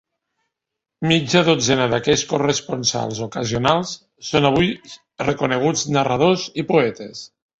[1.09, 3.93] Mitja dotzena d'aquells corresponsals ocasionals
[4.29, 4.73] són avui
[5.27, 7.23] reconeguts narradors i poetes.